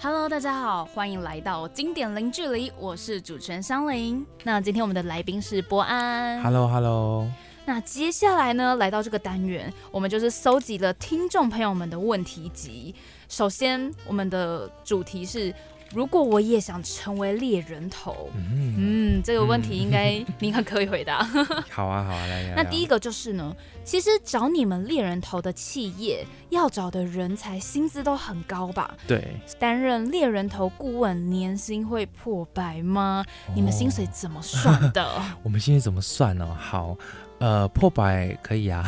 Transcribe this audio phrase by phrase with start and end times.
[0.00, 4.24] Hello，大家好，欢迎来到经典零距离，我是主持人香菱。
[4.44, 6.40] 那今天我们的来宾是博安。
[6.40, 7.26] Hello，Hello。
[7.64, 12.94] 那接下来呢，来到这个单元，我们就是搜集了听众朋友们的问题集。
[13.28, 15.52] 首先，我们的主题是：
[15.94, 21.22] 如果我也想成为猎人头，嗯，嗯，这个问题应该 您很可以回答。
[21.70, 22.54] 好啊，好啊，来来。
[22.54, 28.94] 那第一个就是呢，其实找你们猎人头的企业要找的人才薪资都很高吧？
[29.06, 33.24] 对，担任猎人头顾问，年薪会破百吗？
[33.54, 35.10] 你们薪水哦怎么算的？
[35.42, 36.46] 我们薪水怎么算呢？
[36.58, 36.96] 好，
[37.38, 38.84] 呃，破百可以啊。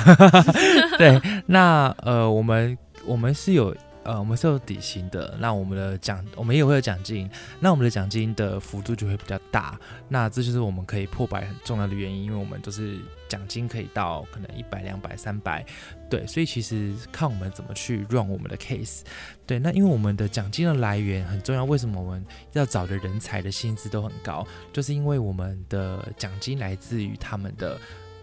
[0.98, 5.36] 对，那呃，我们我们是有呃，我们是有底薪的。
[5.38, 7.30] 那我们的奖，我们也会有奖金。
[7.58, 9.78] 那我们的奖金的幅度就会比较大。
[10.08, 15.64] 那这就是我们可以破百很重要的原因，因为我们都是奖金可以到可能一百、两百、三百。
[16.08, 19.02] 对，所以其实看我们怎么去 run 我们的 case。
[19.46, 24.46] 对，那因为我们的奖金的来源很重要，为什么我们要找的人才的薪资都很高？
[24.72, 27.78] 就是因为我们的奖金来自于他们的，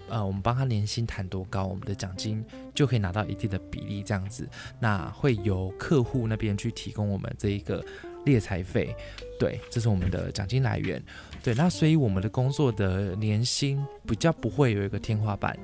[0.10, 4.48] 呃，我们帮他年薪谈多高，我们的奖金就可以拿到一定的比例，这样子。
[4.80, 7.84] 那会由客户那边去提供我们这一个
[8.26, 8.96] 猎财费，
[9.40, 11.02] 对，这是我们的奖金来源。
[11.44, 15.58] 对，那所以我们的工作的年薪比较不会有一个天花板，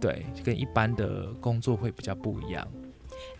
[0.00, 2.66] 对，跟一般的工作会比较不一样。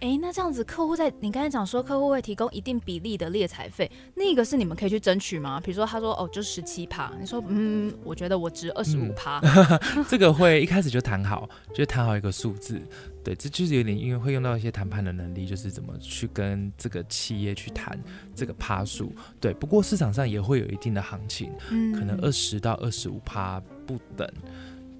[0.00, 5.60] 哎，那这样子，客户在你刚才讲说客户会提供一定比例的猎财费，那个是你们可以去争取吗？
[5.60, 9.40] 比如说他说哦就十七趴，你说嗯，我觉得我值二十五趴，
[10.08, 12.80] 这个会一开始就谈好，就谈好一个数字。
[13.24, 17.98] 对，这就是有点因为会用到一些谈判的能力，就是怎么去跟这个企业去谈
[18.34, 19.12] 这个趴数。
[19.38, 24.26] 对，不过市场上也会有一定的行情，嗯可能二十到二十五趴不等。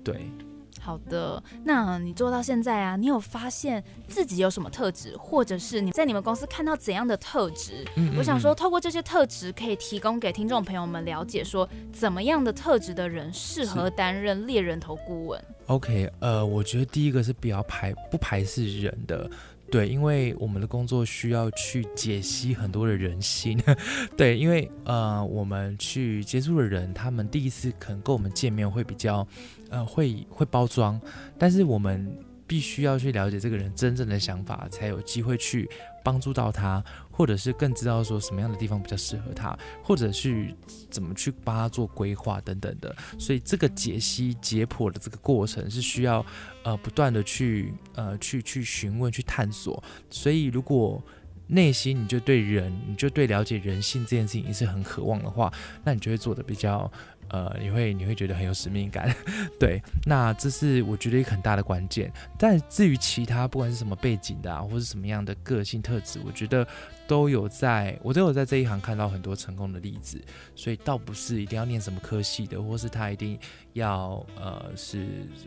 [0.04, 0.30] 对，
[0.80, 7.84] 好的，那你做到现在啊，你有发现自己有什么特质，或者是你在你们公司看到怎样的特质？
[7.96, 15.42] 嗯我想说，，透过这些特质，可以提供给听众朋友们了解，说怎么样的特质的人适合担任猎人头顾问。
[15.66, 19.30] OK，呃，我觉得第一个是比较排不排斥人的，
[19.70, 23.60] 对，因为我们的工作需要去解析很多的人心，
[24.16, 29.26] 对，因为呃，我们去接触的人，他们第一次可能跟我们见面会比较，
[29.68, 30.98] 呃，会会包装，
[31.38, 32.10] 但是我们
[32.46, 35.68] 必须要去了解这个人真正的想法，才有机会去
[36.02, 36.82] 帮助到他，
[37.18, 40.54] 或者是更知道说什么样的地方比较适合他，或者去
[40.88, 42.94] 怎么去帮他做规划等等的。
[43.18, 46.24] 所以这个解析解剖的这个过程是需要
[46.62, 49.82] 呃不断的去呃去去询问去探索。
[50.08, 51.02] 所以如果
[51.48, 55.52] 内心你就对人，你就对了解人性这件事情你是很渴望的话，
[55.82, 56.88] 那你就会做的比较
[57.30, 59.14] 呃，你会你会觉得很有使命感。
[59.58, 62.12] 对，那这是我觉得一个很大的关键。
[62.38, 66.66] 但至于其他不管是什么背景的啊，或是什么样的个性特质，我觉得
[67.06, 70.20] 都有在我都有在这一行看到很多成功的例子。
[70.54, 73.38] 所以倒不是一定要念什么科系的，或是他一定
[73.72, 75.06] 要呃是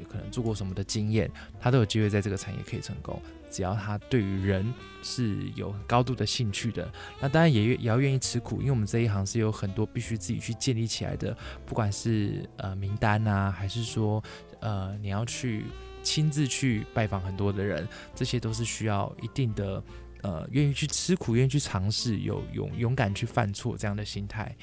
[0.10, 3.22] 可能做过什么的经验，他都有机会在这个产业可以成功。
[3.52, 4.74] 只要他对于人
[5.04, 14.24] 是有高度的兴趣的，那当然也也要愿意吃苦，因为我们这一行是有很多必须自己去建立起来的，不管是呃名单啊，还是说
[14.62, 15.66] 呃你要去
[16.02, 19.84] 亲自去拜访很多的人，这些都是需要一定的
[20.24, 24.56] 呃愿意去吃苦，愿意去尝试，有勇勇敢去犯错这样的心态。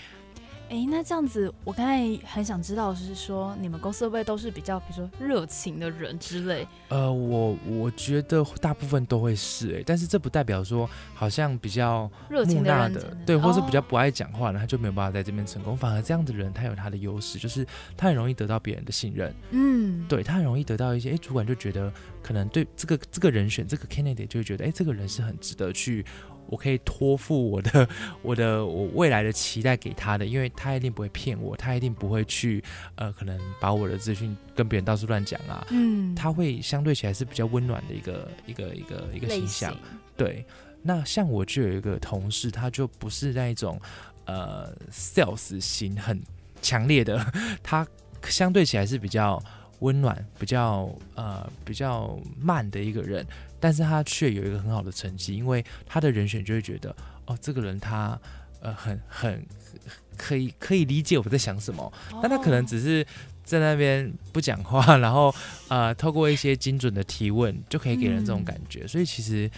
[0.69, 6.67] 哎，那这样子，我刚才很想知道，是说你们公司会不会都是比较，比如说热情的人之类？
[6.89, 15.77] 呃，我我觉得大部分都会是哎、但是这不代表说好像比较热情的对，或是比较哦不爱讲话的，他就没有办法在这边成功。
[15.77, 21.91] 反而这样的人，他有他的优势，就是他很容易得到别人的信任，嗯，对他很容易得到一些，哎，主管就觉得
[22.23, 26.05] 可能对这个这个人选这个 candidate 就会觉得，哎，这个人是很值得去。
[26.49, 27.89] 我可以托付我的、
[28.23, 32.63] 我的、我未来的期待给他的，因为他一定不会骗我，他一定不会去，
[32.97, 39.77] 呃，可能把我的资讯跟别人到处乱讲啊，嗯，他会相对起来是比较温暖的一个一个一个一个形象。
[40.17, 40.45] 对，
[40.83, 43.81] 那像我就有一个同事，他就不是那一种
[44.25, 46.21] 呃 sales 型很
[46.61, 47.25] 强烈的，
[47.63, 47.87] 他
[48.25, 49.41] 相对起来是比较
[49.81, 53.27] 温暖、比较呃比较慢的一个人，
[53.61, 56.95] 但是他却有一个很好的成绩，因为他的人选就会觉得
[57.27, 58.19] 哦，这个人他
[58.61, 59.47] 呃很很
[60.17, 61.93] 可以可以理解我在想什么，
[62.23, 63.07] 但他可能哦只是
[63.45, 65.35] 在那边不讲话，然后
[65.69, 68.87] 呃，透过一些精准的提问，就可以给人这种感觉。
[68.87, 69.51] 所以其实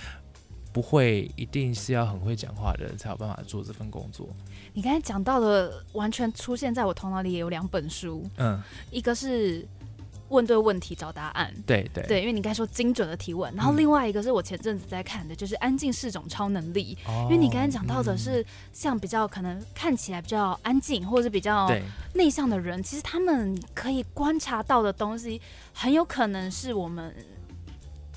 [0.73, 4.29] 不会一定是要很会讲话的人才有办法做这份工作。
[4.73, 8.61] 你刚才讲到的，完全出现在我头脑里也有两本书，嗯，
[8.93, 9.67] 一个是
[10.31, 11.55] 问对问题找答案。
[11.67, 16.99] 对对对，因为你刚才说精准的提问，然后嗯另外一个是我前阵子在看的，就是安静是种超能力。
[17.07, 21.71] 哦因为你刚才讲到的嗯是像比较可能看起来比较安静，或者是比较
[22.15, 25.41] 内向的人，其实他们可以观察到的东西，
[25.73, 27.15] 很有可能是我们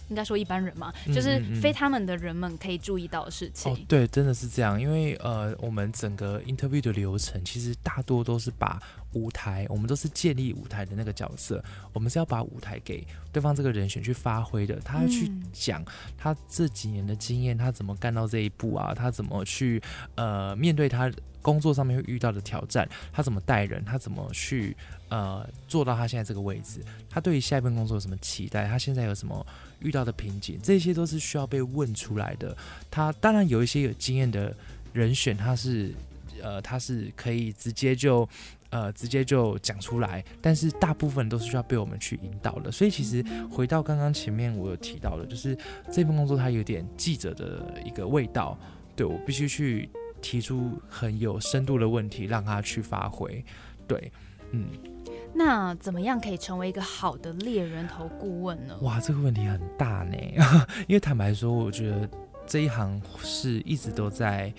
[0.10, 3.72] 应该说一般人嘛，嗯就是非他们的人们可以注意到的事情。
[3.72, 8.82] 哦，对，真的是这样，因为呃，我们整个 interview 的流程其实大多都是把
[9.14, 11.64] 舞台，我们都是建立舞台的那个角色，
[11.94, 15.44] 我们是要把舞台给对方这个人选去发挥的，他要去嗯。
[15.54, 15.86] 讲
[16.18, 19.82] 他这几年的经验，他怎么干到这一步啊，他怎么去
[20.16, 21.10] 呃面对他
[21.44, 24.76] 工作上面会遇到的挑战，他怎么带人，他怎么去
[25.10, 29.46] 呃做到他现在这个位置，他对于下一份工作有什么期待，他现在有什么
[29.80, 32.58] 遇到的瓶颈，这些都是需要被问出来的。
[32.90, 34.56] 他当然有一些有经验的
[34.94, 35.94] 人选，他是
[36.42, 38.28] 呃他是可以直接就
[38.70, 42.72] 呃直接就讲出来，但是大部分都是需要被我们去引导的。
[42.72, 45.58] 所以其实回到刚刚前面我有提到的，就是
[45.92, 48.58] 这份工作它有点记者的一个味道，
[48.96, 49.90] 对我必须去
[50.24, 53.46] 提出很有深度的问题，让他去发挥。
[53.86, 54.12] 对，
[54.52, 54.66] 嗯，
[55.36, 58.76] 那怎么样可以成为一个好的猎人头顾问呢？
[58.82, 60.18] 哇，这个问题很大呢，
[60.88, 62.10] 因为坦白说，我觉得
[62.48, 64.52] 这一行是一直都在。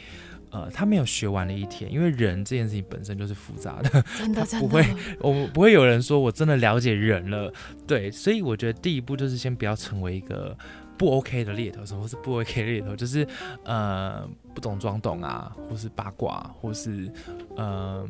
[0.50, 4.87] 呃，他没有学完的一天，因为人这件事情本身就是复杂的，真的真的不会
[5.19, 7.52] 我不会有人说我真的了解人了，
[7.88, 10.56] 对，所以我觉得第一步就是先不要成为一个
[10.96, 12.94] 不 OK 的猎头，什么是不 OK 的猎头？
[12.94, 13.26] 就是
[13.64, 17.11] 呃不懂装懂啊，或是八卦，或是
[17.56, 18.08] 呃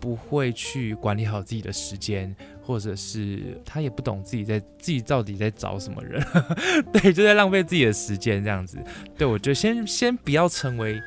[0.00, 6.22] 不会去管理好自己的时间，或者是他也不懂自己在自己到底在找什么人，
[6.92, 8.78] 对，就在浪费自己的时间这样子。
[9.16, 11.00] 对我觉得先先不要成为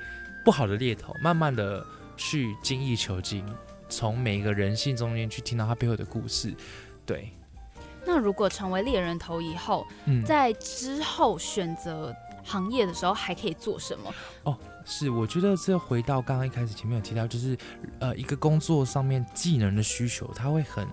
[0.44, 1.86] 不好的猎头，慢慢的
[2.16, 3.46] 去精益求精，
[3.88, 6.52] 从每一个人性中间去听到他背后的故事。
[7.06, 7.30] 对，
[8.08, 14.10] 那如果成为猎人头以后，嗯，在之后选择行业的时候，还可以做什么？
[14.44, 17.58] 哦是，我觉得这回到刚刚一开始前面有提到，就是
[18.00, 20.88] 呃一个工作上面技能的需求，它会很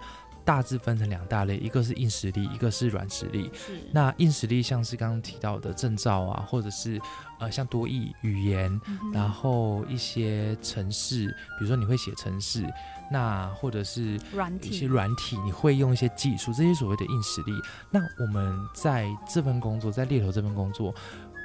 [0.45, 3.51] 大致分成两大类，一个是硬实力，一个是软实力。
[3.91, 7.01] 那硬实力像是刚刚提到的证照啊，或者是
[7.41, 11.27] 呃像多义语言，嗯然后一些城市，
[11.59, 12.65] 比如说你会写城市，
[13.11, 17.53] 那或者是软一些体，软体，你会用一些技术，这些所谓的硬实力。
[17.91, 20.95] 那我们在这份工作，在猎头这份工作，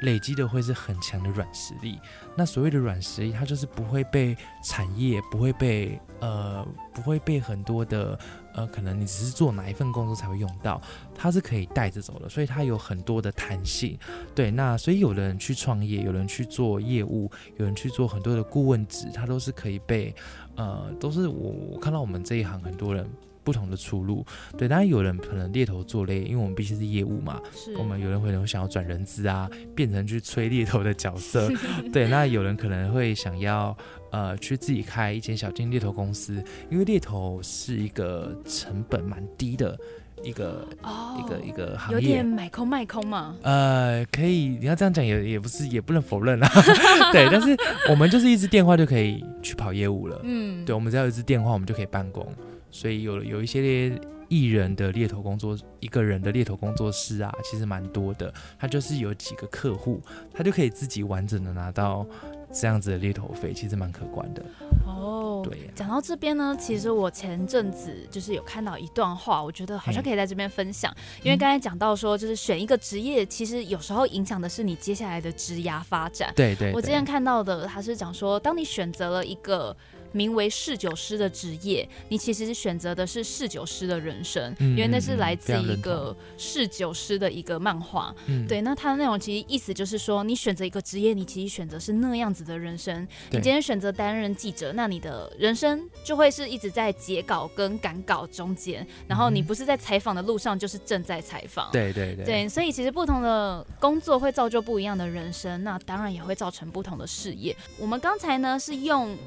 [0.02, 2.00] 累积的会是很强的软实力。
[2.36, 8.18] 那所谓的软实力，它就是不会被产业，不会被呃，不会被很多的
[8.54, 10.82] 呃，可能你只是做哪一份工作才会用到，
[11.14, 13.98] 它是可以带着走的，所以它有很多的弹性。
[14.34, 20.14] 对，那所以有的人去创业，有人去做业务，有人去做很多的顾问职，它都是可以被
[20.56, 23.10] 呃，都是我我看到我们这一行很多人。
[23.50, 24.24] 不同的出路，
[24.56, 31.50] 对，当然有人可能猎头做累，因为我们毕竟是业务嘛，是我们有人可能会想要转人资啊，变成去催猎头的角色，
[31.92, 33.76] 对，那有人可能会想要
[34.12, 39.76] 呃去自己开一间小间猎头公司，因为猎头是一个成本蛮低的
[40.22, 43.36] 一个、哦一个一个行有业，点买空卖空嘛。
[43.42, 46.48] 呃，可以，你要这样讲也也不是，也不能否认啊。
[47.12, 47.58] 对，但是
[47.90, 50.22] 我们就是一支电话就可以去跑业务了。
[50.24, 52.28] 嗯，对，我们只要有一支电话，我们就可以办公。
[52.72, 53.92] 所以有有一些
[54.28, 58.32] 艺人的猎头工作，一个人的猎头工作室啊，其实蛮多的。
[58.60, 60.00] 他就是有几个客户，
[60.34, 62.06] 他就可以自己完整的拿到
[62.54, 64.44] 这样子的猎头费，其实蛮可观的。
[64.86, 76.32] 哦，对呀讲到这边呢，其实我前阵子就是有看到一段话，我觉得好像可以在这边分享，因为刚才讲到说，就是选一个职业，其实有时候影响的是你接下来的职涯发展。
[76.36, 79.76] 对对对我之前看到的，他是讲说，当你选择了一个
[80.12, 88.14] 名为侍酒师的职业，你其实是选择的是侍酒师的人生，嗯因为那是来自一个侍酒师的一个漫画。
[88.28, 93.08] 嗯，对，那它的内容其实意思就是说，你选择一个职业，你其实选择是那样子的人生。
[93.30, 101.70] 你今天选择担任记者，那你的人生就会是一直在截稿跟赶稿中间，然后你嗯不是在采访的路上，就是正在采访。
[101.72, 107.56] 对对对对，所以其实不同的工作会造就不一样的人生，那当然也会造成不同的事业。
[107.78, 109.18] 我们刚才呢是用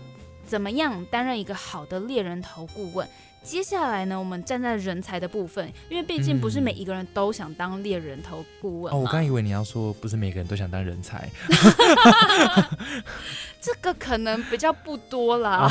[0.46, 3.08] 怎么样担任一个好的猎人头顾问。
[3.44, 8.96] 接下来呢，我们站在人才的部分，因为毕竟不是嗯每一个人都想当猎人头顾问嘛。
[8.96, 11.28] 哦，我刚以为你要说不是每个人都想当人才，
[13.61, 15.68] 这个可能比较不多啦。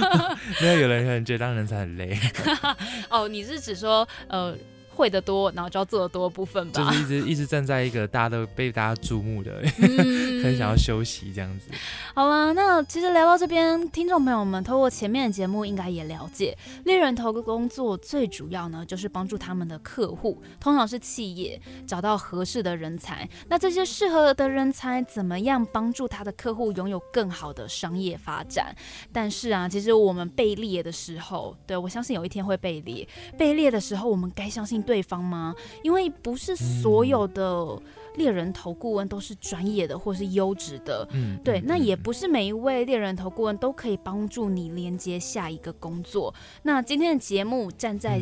[0.60, 2.18] 没有有人可能觉得当人才很累，
[3.08, 4.54] 哦，你是指说呃
[4.94, 6.84] 会的多，然后就要做的多的部分吧？
[6.84, 11.70] 就是一直一直站在一个大家都被大家注目的，嗯很想要休息这样子。
[12.14, 23.28] 好了，那其实聊到这边，听众朋友们透过前面的节目应该也了解，猎人头的工作最主要呢就是帮助他们的客户，通常是企业找到合适的人才。
[23.48, 28.74] 那这些适合的人才怎么样帮助他的客户拥有更好的商业发展？
[29.12, 33.06] 但是啊，其实我们被猎的时候，对我相信有一天会被猎。
[33.36, 35.54] 被猎的时候，我们该相信对方吗？
[35.82, 37.80] 因为不是所有的。
[38.16, 46.34] 猎人头顾问都是专业的或是优质的，嗯，对，那也不是每一位猎人头顾问都可以帮助你连接下一个工作。
[46.62, 48.20] 那今天的节目站在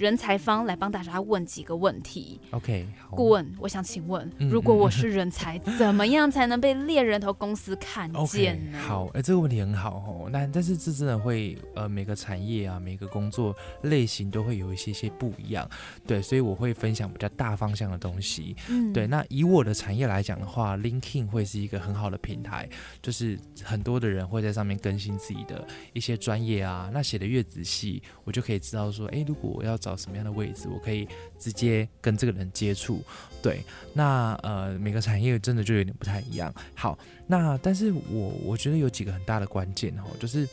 [0.00, 2.40] 人才方来帮大家问几个问题。
[2.52, 8.78] OK，顾问，我想请问，如果我是人才，怎么样才能被猎人头公司看见呢？
[8.78, 10.30] 好，哎，这个问题很好哦。
[10.32, 15.68] 那但是这真的会呃，每个产业啊，每个工作类型都会有一些些不一样。
[16.06, 18.56] 对，所以我会分享比较大方向的东西。
[18.68, 19.24] 嗯，对，那。
[19.28, 22.68] 以我的产业来讲的话，LinkedIn 会是一个很好的平台，
[23.00, 26.90] 就是很多的人会在上面更新自己的一些专业啊。
[26.92, 31.06] 那写的越仔细，我就可以知道说，诶，如果我要找什么样的位置，我可以
[31.38, 33.02] 直接跟这个人接触。
[33.42, 33.62] 对，
[33.94, 36.54] 那呃，每个产业真的就有点不太一样。
[36.74, 40.48] 好，那但是我我觉得有几个很大的关键哦，就是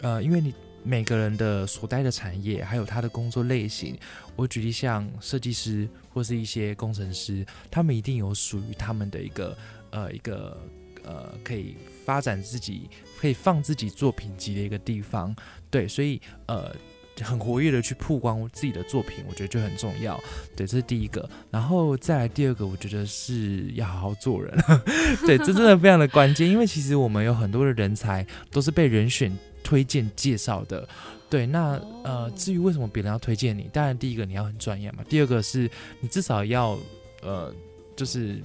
[0.00, 0.54] 呃，因为你。
[0.84, 3.98] 每个人的所待的产业，还有他的工作类型，
[4.36, 9.58] 我举例像设计师或是一些工程师，他们一定有属于他们的一个
[9.90, 10.56] 呃一个
[11.04, 11.76] 呃可以
[12.06, 15.34] 发展自己、可以放自己作品集的一个地方。
[15.68, 16.74] 对，所以呃
[17.22, 20.18] 很活跃的去曝光自己的作品，我觉得就很重要。
[20.56, 21.28] 对，这是第一个。
[21.50, 24.56] 然后再来第二个，我觉得是要好好做人。
[25.26, 29.32] 对，这真的非常的关键，因为其实我们有很多的人才都是被人选。
[29.60, 30.88] 推荐介绍的，
[31.28, 35.70] 对，那呃，至于为什么别人要推荐你，当然第一个你要很专业嘛，第二个是
[36.00, 36.78] 你至少要
[37.20, 37.54] 呃，
[37.94, 38.40] 就是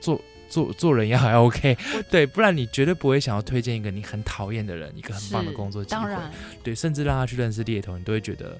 [0.00, 0.18] 做
[0.52, 1.74] 做做人要还 OK，
[2.10, 6.14] 对，不然你绝对不会想要推荐一个你很讨厌的人一个很棒的工作机会，
[6.62, 8.58] 对，甚至让他去认识猎头，你都会觉得，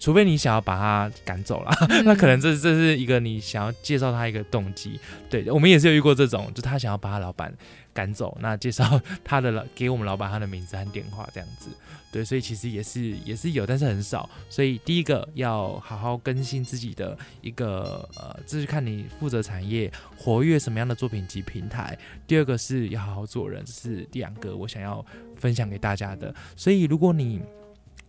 [0.00, 1.70] 除非你想要把他赶走了，
[2.04, 4.98] 那可能这这是一个你想要介绍他一个动机，
[5.30, 7.54] 对我们也是有遇过这种，就他想要把他老板。
[8.00, 11.68] 赶走，那介绍他的老给我们老板他的名字和电话这样子，
[12.10, 14.26] 对，所以其实也是也是有，但是很少。
[14.48, 21.98] 所以第一个要好好更新自己的一个呃，这是看你负责产业活跃什么样的作品及平台。
[22.26, 25.04] 第二个是要好好做人，这是两个我想要
[25.36, 26.34] 分享给大家的。
[26.56, 27.42] 所以如果你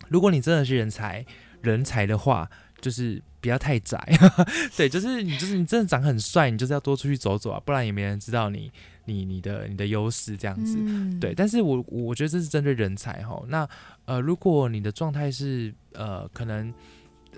[0.08, 1.26] 如果你真的是人才
[1.62, 2.50] 人才的话，
[2.82, 3.98] 就是不要太窄，
[4.76, 8.72] 对，就是你就是你真的长很帅，你就是要多出去走走啊，不然也没人知道你。
[9.06, 10.78] 你你的你的优势这样子，
[11.20, 13.44] 对，但是我我觉得这是针对人才哈。
[13.48, 13.68] 那
[14.06, 16.72] 呃，如果你的状态是呃，可能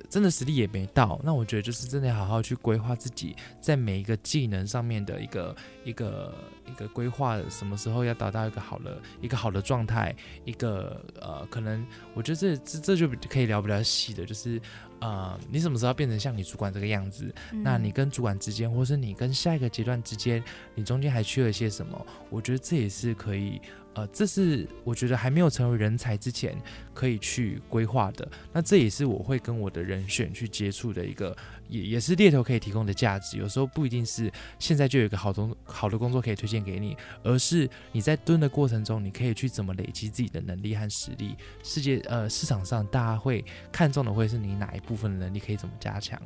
[0.10, 6.36] 真的实力也没到，那我觉得就是真的要好好去规划自己在每一个技能上面的一个一个
[6.70, 11.84] 一个规划，什么时候要达到一个好的一个好的状态，一个呃，可能
[12.14, 14.62] 我觉得这这这就可以聊比较细的，就是。
[15.04, 17.30] 呃，你什么时候变成像你主管这个样子？
[17.52, 20.42] 那你跟主管之间，或是你跟下一个阶段之间，
[20.76, 22.08] 你中间还缺了些什么？
[22.30, 23.60] 我觉得这也是可以。
[23.96, 26.56] 呃，这是我觉得还没有成为人才之前
[26.94, 28.28] 可以去规划的。
[28.52, 31.36] 那这也是我会跟我的人选去接触的一个，
[31.70, 33.38] 也也是猎头可以提供的价值。
[33.38, 41.36] 有时候不一定是现在就有一个好东好的工作可以推荐给你，而是你在蹲的过程中，你可以去怎么累积自己的能力和实力。
[41.62, 46.20] 世界呃市场上大家会看中的会是你哪一部分的能力可以怎么加强？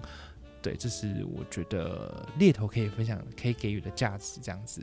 [0.61, 4.81] 对，这是我觉得猎头可以分享可以给予的价值，这样子。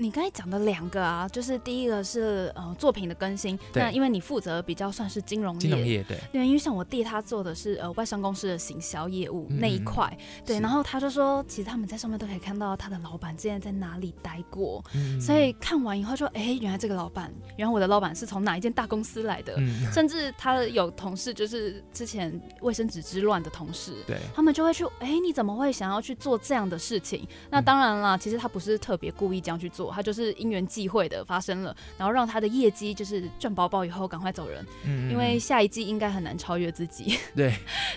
[0.00, 14.80] 你刚才讲的两个啊，就是第一个是呃作品的更新，那因为你负责比较算是金融业，金融业对，对，因为像我弟他做的是呃外商公司的行销业务那一块，对，然后他就说，其实他们在上面都可以看到他的老板之前在哪里待过，
[15.20, 19.58] 所以看完以后说，哎，原来这个老板，原来我的老板是从哪一间大公司来的，
[19.92, 27.26] 甚至他有同事就是之前卫生纸之乱的同事，对，他们就会去，哎，你怎么会想要去做这样的事情？
[27.50, 29.87] 那当然了，其实他不是特别故意这样去做。
[29.92, 37.18] 他就是因缘际会的发生了，然后让他的业绩就是赚饱饱以后赶快走人，嗯因为下一季应该很难超越自己。
[37.34, 37.52] 对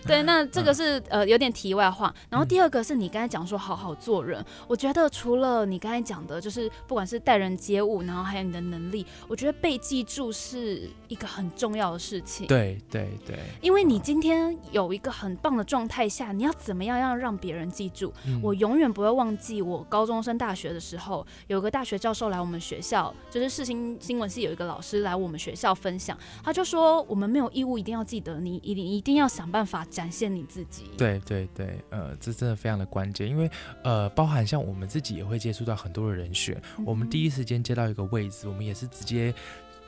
[0.06, 2.14] 对，那这个是呃有点题外话。
[2.30, 12.48] 然后第二个是你刚才讲说好好做人，我觉得除了你刚才讲的，就是不管是待人接物，然后还有你的能力，我觉得被记住是一个很重要的事情。
[12.48, 18.14] 对对对，因为你今天有一个很棒的状态下，你要怎么样要让别人记住？
[18.42, 21.81] 我永远不会忘记我高中升大学的时候有个大。
[21.82, 30.92] 大学教授来我们学校，就是世新新闻系有一个老师来我们学校分享，他就说我们没有义务一定要记得你，一定一定要想办法展现你自己。
[30.96, 33.50] 对对对，呃，这真的非常的关键，因为
[33.84, 39.34] 呃，包含像我们自己也会接触到很多的人选，我们第一时间接到一个位置，我们也是直接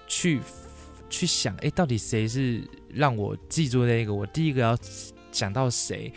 [0.08, 0.42] 去
[1.12, 4.76] 去想，哎，到底谁是让我记住那个，我第一个要
[5.32, 6.12] 想到谁，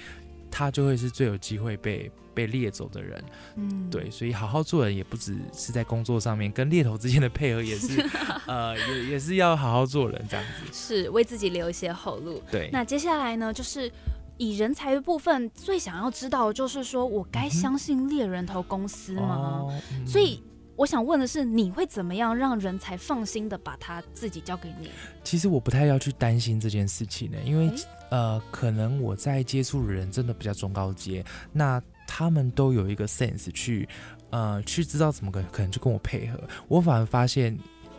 [0.51, 2.11] 他就会是最有机会被。
[2.37, 3.25] 被猎走的人，
[3.57, 8.07] 嗯，对，所以好好做人也不只是在工作上面，跟猎头之间的配合也是，
[8.47, 12.43] 呃，也也是要好好做人这样子，是为自己留一些后路。
[12.51, 13.91] 对，那接下来呢，就是
[14.37, 19.65] 以人才的部分，最想要知道的就是说我该相信猎人头公司吗？
[20.07, 20.43] 所以
[20.77, 24.91] 我想问的是，你会怎么样让人才放心的把他自己交给你？
[25.25, 27.73] 其实我不太要去担心这件事情呢，因为
[28.11, 31.83] 呃，可能我在接触的人真的比较中高阶，那。
[32.07, 33.89] 他们都有一个 sense 去，
[34.31, 36.41] 呃，去知道怎么个可能就跟我配合。
[36.69, 37.59] 我反而发现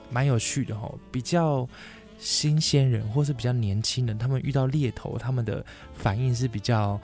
[0.10, 1.68] 蛮有趣的哈，比较
[2.18, 7.00] 新鲜人或是比较年轻人，他们遇到猎头，他们的反应是比较，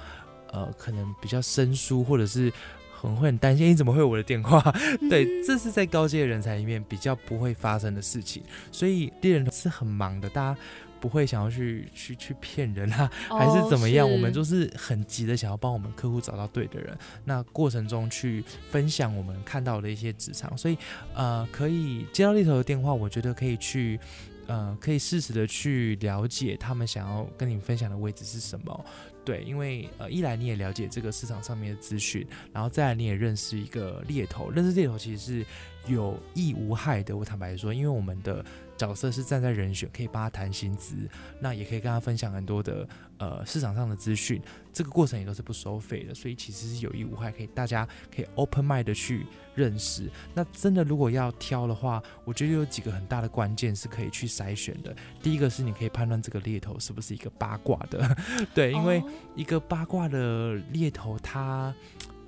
[0.51, 2.51] 呃，可能比较生疏，或者是
[2.93, 4.61] 很会很担心，你怎么会有我的电话？
[5.09, 8.41] 对，这是在高阶人才里面比较不会发生的事情。
[8.71, 10.59] 所以猎人是很忙的，大家。
[11.03, 14.09] 不会想要去去去骗人啊， 还是怎么样？
[14.09, 16.97] 我们就是很急的想要帮我们客户找到对的人。
[17.25, 18.41] 那过程中去
[18.71, 20.77] 分享我们看到的一些职场，所以
[21.13, 23.99] 呃，可以接到猎头的电话，我觉得可以去
[24.47, 28.85] 呃，可以适时的去了解他们想要跟你分享的位置是什么。
[29.25, 35.45] 对，因为呃，一来你也了解这个市场上面的资讯，然后再来你也认识一个猎头，认识猎头其实是
[35.85, 37.17] 有益无害的。
[37.17, 38.45] 我坦白说，因为我们的。
[38.77, 40.95] 角色是站在人选，可以帮他谈薪资，
[41.39, 42.87] 那也可以跟他分享很多的
[43.17, 49.25] 呃市场上的资讯，这个过程也都是不收费的，所以其实是有益无害，可以大家可以 open mind 的去
[49.55, 50.09] 认识。
[50.33, 54.95] 那真的如果要挑的话，我觉得有几个很大的关键是可以去筛选的。
[55.21, 58.17] 第一个是你可以判断这个猎头是不是一个八卦的，
[58.53, 59.03] 对，因为
[59.35, 61.73] 一个八卦的猎头他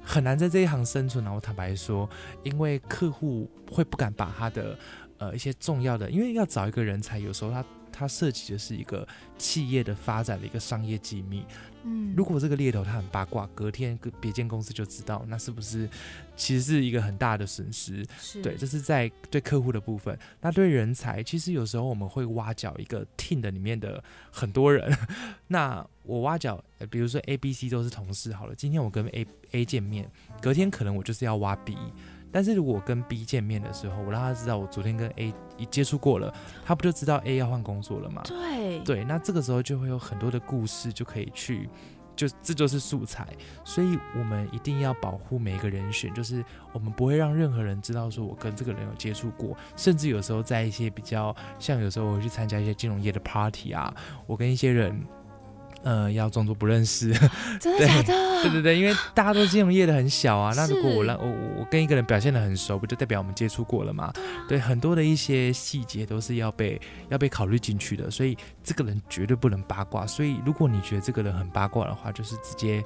[0.02, 1.32] 很难在这一行生存啊。
[1.32, 2.08] 我坦白说，
[2.44, 4.78] 因为客户会不敢把他的。
[5.18, 9.08] 呃，一些重要的，因为要找一个人才，有时候他他涉及的是一个
[9.38, 11.46] 企业的发展的一个商业机密。
[11.86, 15.88] 嗯，如果这个猎头他很八卦，隔天别间公司就知道，那是不是
[16.36, 18.06] 其实是一个很大的损失？
[18.42, 20.18] 对，这是在对客户的部分。
[20.42, 24.92] 那对人才，其实有时候我们会挖角一个 team 的里面的很多人。
[25.48, 30.10] 那我挖角，比如说 A、B、C 都是同事好了，今天我跟 A A 见面，
[30.42, 31.78] 隔天可能我就是要挖 B。
[32.36, 36.34] 但是如果跟 B 见面的时候，我让他知道我昨天跟 A 已接触过了，
[36.66, 38.22] 他不就知道 A 要换工作了吗？
[38.26, 41.70] 对对，那这个时候就会有很多的故事就可以去，
[42.14, 43.26] 就这就是素材。
[43.64, 46.44] 所以我们一定要保护每一个人选，就是
[46.74, 53.96] 我们不会让任何人知道说我跟这个人有接触过，甚至有时候在一些比较像有时候我会去参加一些金融业的 party 啊，
[54.28, 55.02] 我跟一些人。
[55.86, 57.14] 呃，要装作不认识，
[57.62, 58.42] 真的假的？
[58.42, 60.52] 对对对，因为大家都金融业的很小啊。
[60.58, 61.28] 那如果我让我
[61.60, 64.12] 我跟一个人表现的很熟，不就代表我们接触过了吗？
[64.48, 68.10] 对，很多的一些细节都是要被要被考虑进去的。
[68.10, 70.08] 所以这个人绝对不能八卦。
[70.08, 72.84] 所以如果你觉得这个人很八卦的话，就是直接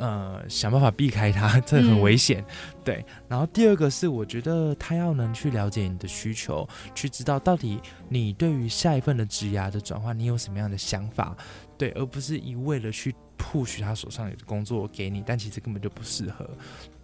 [0.00, 2.44] 呃想办法避开他， 这很危险。
[2.82, 3.04] 对。
[3.28, 11.36] 然后第二个是，我觉得他要能去了解你的需求，去知道到底你对于下一份的职涯的转换，你有什么样的想法。
[11.78, 16.48] 对，而不是一味的去 push 他手上有的工作给你，但其实根本就不适合。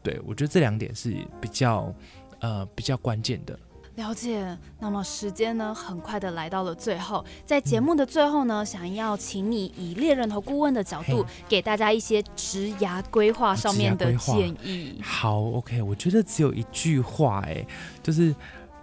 [0.02, 1.94] 对我觉得这两点是比较
[2.40, 3.58] 呃比较关键的。
[3.96, 4.56] 了解。
[4.78, 15.00] 那么时间呢，很快的来到了最后，在节目的最后呢，想要请你以猎人头顾问的角度，给大家一些职涯规划上面的建议。
[15.02, 17.66] 好，OK，我觉得只有一句话，哎，
[18.02, 18.34] 就是。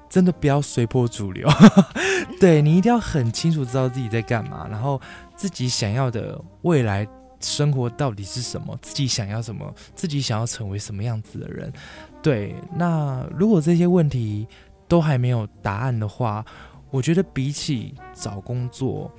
[0.10, 1.50] 真的不要随波逐流，
[2.40, 5.02] 对你一定要很清楚知道自己在干嘛，然后
[5.36, 7.08] 自己想要的未来
[7.40, 11.74] 生活到底是什么，自己想要什么，自己想要成为什么样子的人。
[12.22, 14.48] 对，那如果这些问题
[14.88, 16.46] 都还没有答案的话，
[16.90, 19.12] 我觉得比起找工作，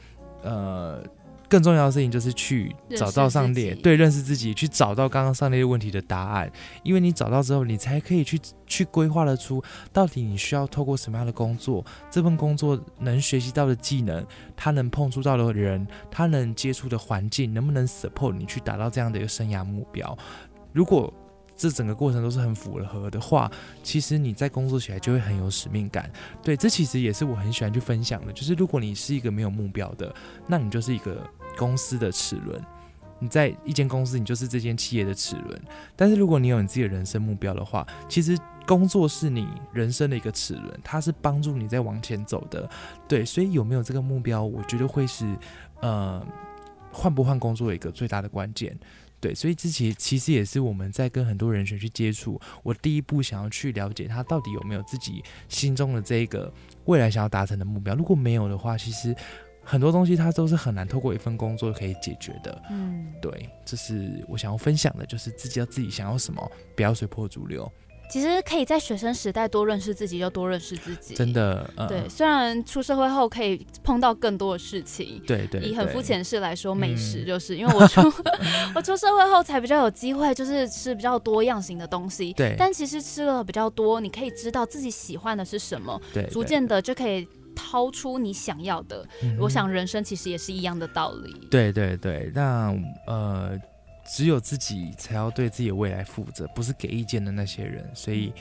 [0.42, 1.02] 呃。
[1.46, 6.50] 更重要的事情就是去找到上列，对，认识自己，去找到刚刚上列问题的答案。
[6.82, 20.16] 因为你找到之后，你才可以去去规划得出，到底你需要透过什么样的工作，这份工作能学习到的技能，他能碰触到的人，他能接触的环境，能不能 support 你去达到这样的一个生涯目标？
[20.72, 21.12] 如果
[21.56, 23.50] 这整个过程都是很符合的话，
[23.82, 26.10] 其实你在工作起来就会很有使命感。
[26.42, 28.32] 对，这其实也是我很喜欢去分享的。
[28.32, 30.14] 就是如果你是一个没有目标的，
[30.46, 31.24] 那你就是一个
[31.56, 32.60] 公司的齿轮。
[33.20, 35.62] 你在一间公司，你就是这间企业的齿轮。
[35.96, 38.36] 但是如果你有你自己的人生目标的话，其实
[38.66, 42.68] 工作是你人生的一个齿轮，它是帮助你在往前走的。
[43.08, 45.34] 对，所以有没有这个目标，我觉得会是
[45.80, 46.26] 呃
[46.92, 48.76] 换不换工作的一个最大的关键。
[49.24, 56.52] 对，所以这其其实也是我们在跟很多人选去接触，我第一步想要去了解他到底有没有自己心中的这个
[56.84, 57.94] 未来想要达成的目标。
[57.94, 59.16] 如果没有的话，其实
[59.62, 62.62] 很多东西他都是很难透过一份工作可以解决的。
[62.68, 67.72] 嗯，对，这是我想要分享的，就是自己要自己想要什么，不要随波逐流。
[68.14, 71.16] 其实可以在学生时代多认识自己，就多认识自己。
[71.16, 72.08] 真的，对。
[72.08, 75.60] 虽然出社会后可以碰到更多的事情，对对。
[75.62, 78.00] 以很肤浅事来说，美食就是因为我出
[78.72, 82.32] 我出社会后才比较有机会，就是吃比较多样型的东西。
[82.34, 82.54] 对。
[82.56, 89.04] 但其实吃了比较多，你可以知道自己喜欢的是什么，对，逐渐的就可以掏出你想要的。
[89.40, 91.48] 我想人生其实也是一样的道理。
[91.50, 92.72] 对对对，那
[93.08, 93.58] 呃。
[94.06, 97.84] 只有自己才要对自己的未来负责，不是给意见的那些人。
[97.94, 98.32] 所以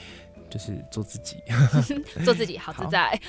[0.50, 1.38] 就是做自己，
[2.24, 3.20] 做自己好自在。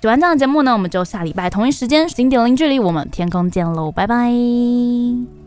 [0.00, 5.41] 喜欢这样的节目呢，我们就下礼拜同一时间，经典零距离，我们天空见喽，拜拜。